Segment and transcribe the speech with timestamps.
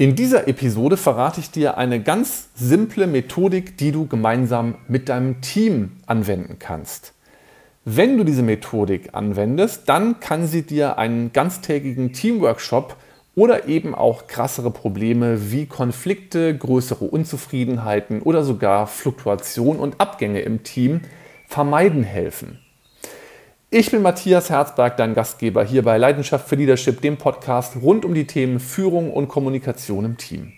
[0.00, 5.40] In dieser Episode verrate ich dir eine ganz simple Methodik, die du gemeinsam mit deinem
[5.40, 7.14] Team anwenden kannst.
[7.84, 12.94] Wenn du diese Methodik anwendest, dann kann sie dir einen ganztägigen Teamworkshop
[13.34, 20.62] oder eben auch krassere Probleme wie Konflikte, größere Unzufriedenheiten oder sogar Fluktuation und Abgänge im
[20.62, 21.00] Team
[21.48, 22.60] vermeiden helfen.
[23.70, 28.14] Ich bin Matthias Herzberg, dein Gastgeber hier bei Leidenschaft für Leadership, dem Podcast rund um
[28.14, 30.54] die Themen Führung und Kommunikation im Team.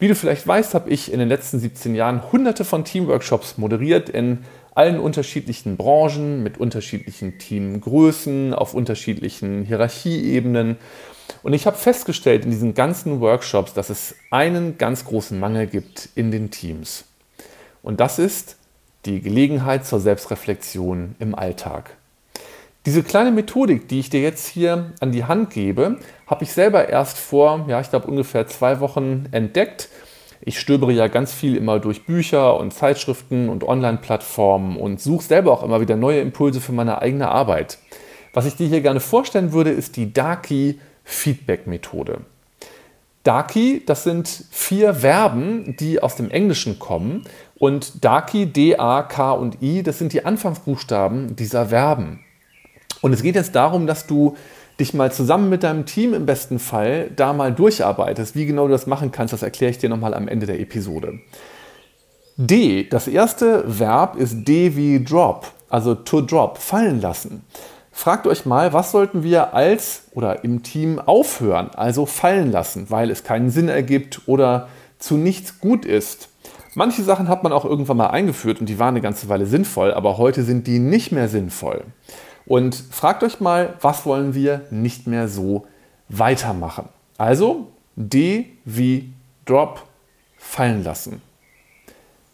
[0.00, 4.08] Wie du vielleicht weißt, habe ich in den letzten 17 Jahren hunderte von Teamworkshops moderiert
[4.08, 4.40] in
[4.74, 10.78] allen unterschiedlichen Branchen, mit unterschiedlichen Teamgrößen, auf unterschiedlichen Hierarchieebenen.
[11.44, 16.08] Und ich habe festgestellt in diesen ganzen Workshops, dass es einen ganz großen Mangel gibt
[16.16, 17.04] in den Teams.
[17.84, 18.56] Und das ist
[19.04, 21.96] die Gelegenheit zur Selbstreflexion im Alltag.
[22.86, 26.88] Diese kleine Methodik, die ich dir jetzt hier an die Hand gebe, habe ich selber
[26.88, 29.88] erst vor, ja, ich glaube ungefähr zwei Wochen entdeckt.
[30.40, 35.50] Ich stöbere ja ganz viel immer durch Bücher und Zeitschriften und Online-Plattformen und suche selber
[35.50, 37.78] auch immer wieder neue Impulse für meine eigene Arbeit.
[38.32, 42.20] Was ich dir hier gerne vorstellen würde, ist die Daki Feedback Methode.
[43.24, 47.24] Daki, das sind vier Verben, die aus dem Englischen kommen.
[47.58, 52.20] Und Daki, D, A, K und I, das sind die Anfangsbuchstaben dieser Verben.
[53.06, 54.36] Und es geht jetzt darum, dass du
[54.80, 58.34] dich mal zusammen mit deinem Team im besten Fall da mal durcharbeitest.
[58.34, 61.20] Wie genau du das machen kannst, das erkläre ich dir nochmal am Ende der Episode.
[62.36, 67.44] D, das erste Verb ist D wie drop, also to drop, fallen lassen.
[67.92, 73.12] Fragt euch mal, was sollten wir als oder im Team aufhören, also fallen lassen, weil
[73.12, 74.66] es keinen Sinn ergibt oder
[74.98, 76.28] zu nichts gut ist.
[76.74, 79.94] Manche Sachen hat man auch irgendwann mal eingeführt und die waren eine ganze Weile sinnvoll,
[79.94, 81.84] aber heute sind die nicht mehr sinnvoll.
[82.46, 85.66] Und fragt euch mal, was wollen wir nicht mehr so
[86.08, 86.88] weitermachen?
[87.18, 89.12] Also D wie
[89.44, 89.82] Drop
[90.36, 91.22] fallen lassen.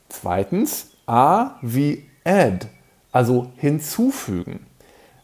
[0.08, 2.66] Zweitens A wie Add,
[3.10, 4.66] also hinzufügen.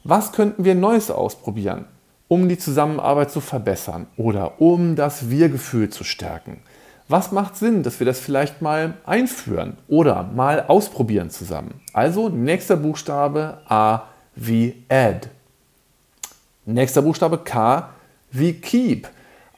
[0.04, 1.84] Was könnten wir Neues ausprobieren,
[2.28, 6.60] um die Zusammenarbeit zu verbessern oder um das Wir-Gefühl zu stärken?
[7.08, 11.80] Was macht Sinn, dass wir das vielleicht mal einführen oder mal ausprobieren zusammen?
[11.92, 14.02] Also nächster Buchstabe A
[14.38, 15.28] wie add.
[16.64, 17.90] Nächster Buchstabe K
[18.30, 19.08] wie keep.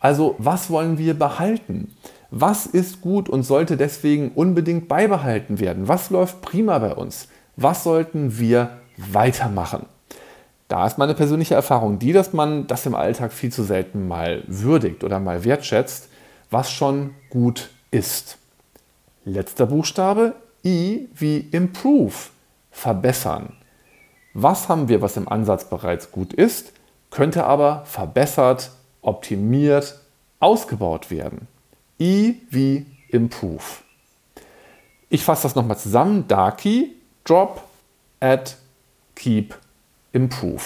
[0.00, 1.94] Also was wollen wir behalten?
[2.30, 5.88] Was ist gut und sollte deswegen unbedingt beibehalten werden?
[5.88, 7.28] Was läuft prima bei uns?
[7.56, 9.86] Was sollten wir weitermachen?
[10.68, 14.44] Da ist meine persönliche Erfahrung die, dass man das im Alltag viel zu selten mal
[14.46, 16.08] würdigt oder mal wertschätzt,
[16.50, 18.38] was schon gut ist.
[19.24, 22.14] Letzter Buchstabe I wie improve,
[22.70, 23.54] verbessern.
[24.34, 26.72] Was haben wir, was im Ansatz bereits gut ist,
[27.10, 28.70] könnte aber verbessert,
[29.02, 29.98] optimiert,
[30.38, 31.48] ausgebaut werden.
[32.00, 33.62] I wie Improve.
[35.08, 36.28] Ich fasse das nochmal zusammen.
[36.28, 37.62] Darkey, Drop,
[38.20, 38.52] Add,
[39.16, 39.56] Keep,
[40.12, 40.62] Improve.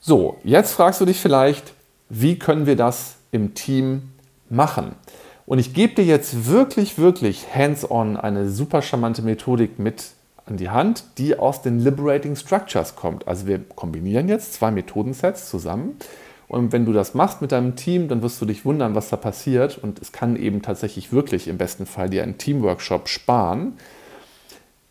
[0.00, 1.74] So, jetzt fragst du dich vielleicht,
[2.08, 4.10] wie können wir das im Team
[4.48, 4.94] machen?
[5.44, 10.04] Und ich gebe dir jetzt wirklich, wirklich hands-on eine super charmante Methodik mit
[10.50, 13.28] an die Hand, die aus den Liberating Structures kommt.
[13.28, 15.96] Also wir kombinieren jetzt zwei Methodensets zusammen.
[16.48, 19.16] Und wenn du das machst mit deinem Team, dann wirst du dich wundern, was da
[19.16, 19.78] passiert.
[19.78, 23.74] Und es kann eben tatsächlich wirklich im besten Fall dir einen Teamworkshop sparen.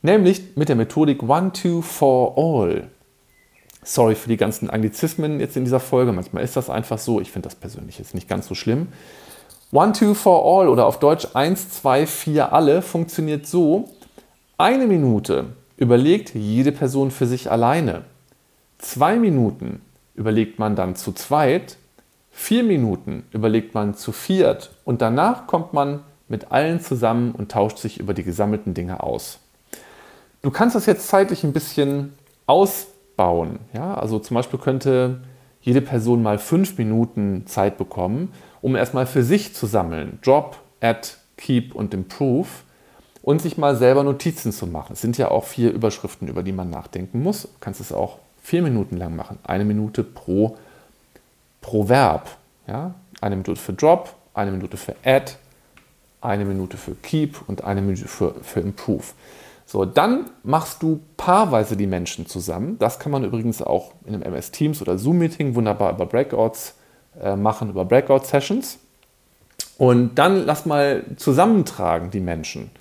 [0.04, 2.88] Nämlich mit der Methodik One, Two, For All.
[3.84, 6.12] Sorry für die ganzen Anglizismen jetzt in dieser Folge.
[6.12, 7.20] Manchmal ist das einfach so.
[7.20, 8.90] Ich finde das persönlich jetzt nicht ganz so schlimm.
[9.72, 13.90] One, Two, For All oder auf Deutsch 1, 2, 4, alle funktioniert so,
[14.58, 18.04] eine Minute überlegt jede Person für sich alleine.
[18.80, 19.82] Zwei Minuten
[20.16, 21.78] überlegt man dann zu zweit.
[22.32, 24.72] Vier Minuten überlegt man zu viert.
[24.84, 29.40] Und danach kommt man mit allen zusammen und tauscht sich über die gesammelten Dinge aus.
[30.42, 32.14] Du kannst das jetzt zeitlich ein bisschen
[32.48, 33.60] ausbauen.
[33.74, 33.94] Ja?
[33.94, 35.22] Also zum Beispiel könnte
[35.62, 40.18] jede Person mal fünf Minuten Zeit bekommen, um erstmal für sich zu sammeln.
[40.24, 42.48] Drop, Add, Keep und Improve
[43.28, 44.94] und sich mal selber Notizen zu machen.
[44.94, 47.42] Es sind ja auch vier Überschriften, über die man nachdenken muss.
[47.42, 49.38] Du kannst es auch vier Minuten lang machen.
[49.44, 50.56] Eine Minute pro,
[51.60, 52.30] pro Verb.
[52.68, 52.96] Ja?
[53.20, 55.34] Eine Minute für Drop, eine Minute für Add,
[56.22, 59.04] eine Minute für Keep und eine Minute für, für Improve.
[59.66, 62.80] So, dann machst du paarweise die Menschen zusammen.
[62.80, 66.76] Das kann man übrigens auch in einem MS Teams oder Zoom-Meeting wunderbar über Breakouts
[67.22, 68.80] äh, machen, über Breakout-Sessions.
[69.78, 72.72] Und dann lass mal zusammentragen die Menschen.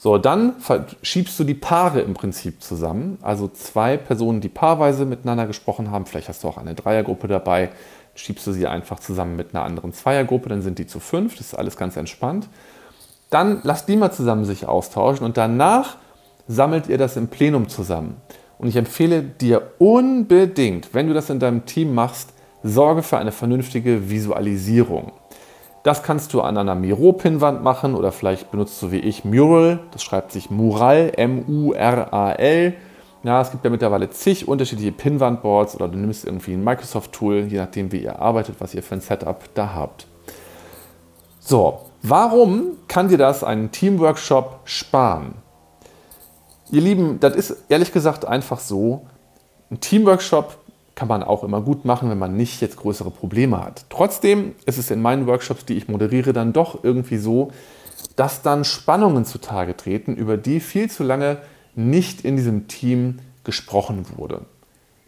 [0.00, 0.54] So, dann
[1.02, 3.18] schiebst du die Paare im Prinzip zusammen.
[3.20, 6.06] Also zwei Personen, die paarweise miteinander gesprochen haben.
[6.06, 7.70] Vielleicht hast du auch eine Dreiergruppe dabei.
[8.14, 11.48] schiebst du sie einfach zusammen mit einer anderen Zweiergruppe, dann sind die zu fünf, das
[11.48, 12.48] ist alles ganz entspannt.
[13.30, 15.96] Dann lass die mal zusammen sich austauschen und danach
[16.46, 18.16] sammelt ihr das im Plenum zusammen.
[18.58, 23.32] Und ich empfehle dir unbedingt, wenn du das in deinem Team machst, sorge für eine
[23.32, 25.12] vernünftige Visualisierung.
[25.82, 29.80] Das kannst du an einer Miro-Pinnwand machen oder vielleicht benutzt du wie ich Mural.
[29.92, 32.74] Das schreibt sich Mural, M-U-R-A-L.
[33.22, 37.58] Ja, es gibt ja mittlerweile zig unterschiedliche Pinwandboards oder du nimmst irgendwie ein Microsoft-Tool, je
[37.58, 40.06] nachdem, wie ihr arbeitet, was ihr für ein Setup da habt.
[41.40, 45.34] So, warum kann dir das einen Teamworkshop sparen?
[46.70, 49.06] Ihr Lieben, das ist ehrlich gesagt einfach so.
[49.70, 50.58] Ein Teamworkshop
[50.98, 53.84] kann man auch immer gut machen, wenn man nicht jetzt größere Probleme hat.
[53.88, 57.52] Trotzdem ist es in meinen Workshops, die ich moderiere, dann doch irgendwie so,
[58.16, 61.36] dass dann Spannungen zutage treten, über die viel zu lange
[61.76, 64.40] nicht in diesem Team gesprochen wurde.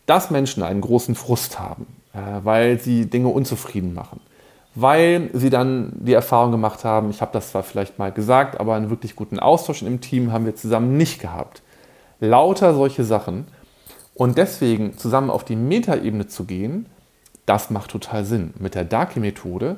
[0.07, 4.21] Dass Menschen einen großen Frust haben, äh, weil sie Dinge unzufrieden machen,
[4.77, 8.77] weil sie dann die Erfahrung gemacht haben, ich habe das zwar vielleicht mal gesagt, aber
[8.77, 11.63] einen wirklich guten Austausch im Team haben wir zusammen nicht gehabt.
[12.21, 13.49] Lauter solche Sachen.
[14.21, 16.85] Und deswegen zusammen auf die Metaebene zu gehen,
[17.47, 18.53] das macht total Sinn.
[18.59, 19.77] Mit der Darky-Methode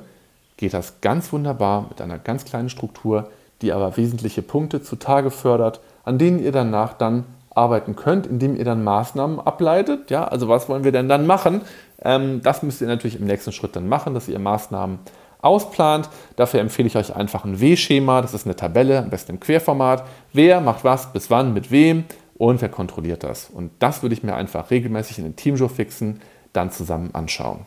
[0.57, 3.29] geht das ganz wunderbar mit einer ganz kleinen Struktur,
[3.61, 7.23] die aber wesentliche Punkte zutage fördert an denen ihr danach dann
[7.55, 10.11] arbeiten könnt, indem ihr dann Maßnahmen ableitet.
[10.11, 11.61] Ja, also was wollen wir denn dann machen?
[12.03, 14.99] Ähm, das müsst ihr natürlich im nächsten Schritt dann machen, dass ihr Maßnahmen
[15.41, 16.09] ausplant.
[16.35, 18.21] Dafür empfehle ich euch einfach ein W-Schema.
[18.21, 20.03] Das ist eine Tabelle, am besten im Querformat.
[20.33, 22.03] Wer macht was, bis wann, mit wem
[22.43, 23.49] und wer kontrolliert das.
[23.49, 26.19] Und das würde ich mir einfach regelmäßig in den Teamshow fixen,
[26.51, 27.59] dann zusammen anschauen.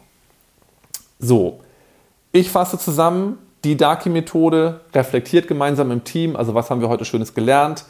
[1.18, 1.60] So,
[2.30, 3.38] ich fasse zusammen.
[3.64, 6.36] Die Darky-Methode reflektiert gemeinsam im Team.
[6.36, 7.86] Also was haben wir heute Schönes gelernt?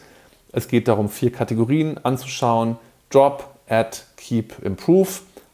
[0.53, 2.77] Es geht darum, vier Kategorien anzuschauen.
[3.09, 5.09] Drop, Add, Keep, Improve.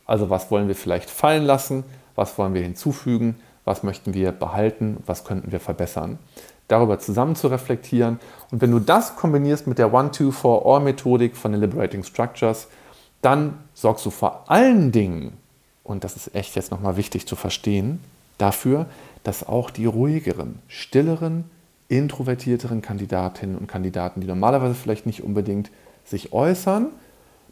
[0.06, 1.84] Also was wollen wir vielleicht fallen lassen,
[2.14, 6.20] was wollen wir hinzufügen, was möchten wir behalten, was könnten wir verbessern.
[6.74, 8.20] Darüber zusammen zu reflektieren.
[8.50, 12.68] Und wenn du das kombinierst mit der One-Two-For-All-Methodik von den Liberating Structures,
[13.22, 15.34] dann sorgst du vor allen Dingen,
[15.84, 18.00] und das ist echt jetzt nochmal wichtig zu verstehen,
[18.40, 18.88] dafür,
[19.24, 21.44] dass auch die ruhigeren, stilleren,
[21.90, 25.70] introvertierteren Kandidatinnen und Kandidaten, die normalerweise vielleicht nicht unbedingt
[26.06, 26.88] sich äußern,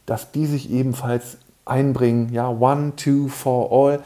[0.08, 2.34] dass die sich ebenfalls einbringen.
[2.34, 4.00] Ja, one, two, for all.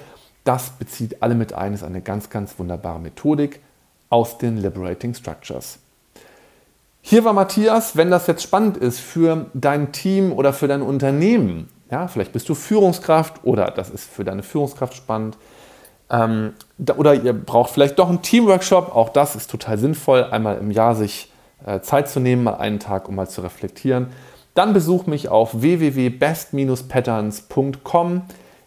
[0.44, 3.62] Das bezieht alle mit ein, ist eine ganz, ganz wunderbare Methodik
[4.16, 5.80] aus den Liberating Structures.
[7.02, 11.68] Hier war Matthias, wenn das jetzt spannend ist für dein Team oder für dein Unternehmen,
[11.92, 15.38] ja, vielleicht bist du Führungskraft oder das ist für deine Führungskraft spannend,
[16.10, 16.54] ähm,
[16.96, 18.96] oder ihr braucht vielleicht doch einen Teamworkshop.
[18.96, 21.30] Auch das ist total sinnvoll, einmal im Jahr sich
[21.66, 24.08] äh, Zeit zu nehmen, mal einen Tag, um mal zu reflektieren.
[24.54, 28.22] Dann besuch mich auf www.best-patterns.com.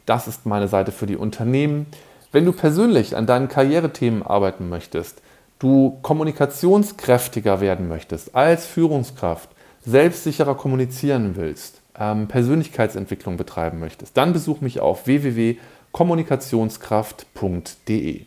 [0.05, 1.87] Das ist meine Seite für die Unternehmen.
[2.33, 5.23] Wenn du persönlich an deinen Karrierethemen arbeiten möchtest,
[5.59, 9.51] du kommunikationskräftiger werden möchtest als Führungskraft,
[9.85, 18.25] selbstsicherer kommunizieren willst, ähm, Persönlichkeitsentwicklung betreiben möchtest, dann besuch mich auf www.best-patterns.com kommunikationskraft.de.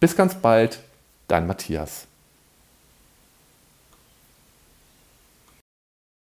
[0.00, 0.80] Bis ganz bald,
[1.28, 2.08] dein Matthias.